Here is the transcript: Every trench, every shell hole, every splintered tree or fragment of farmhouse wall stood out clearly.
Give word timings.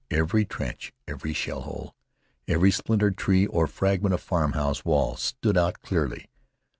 Every 0.09 0.45
trench, 0.45 0.91
every 1.07 1.31
shell 1.31 1.61
hole, 1.61 1.93
every 2.47 2.71
splintered 2.71 3.17
tree 3.17 3.45
or 3.45 3.67
fragment 3.67 4.15
of 4.15 4.21
farmhouse 4.21 4.83
wall 4.83 5.15
stood 5.15 5.59
out 5.59 5.79
clearly. 5.83 6.25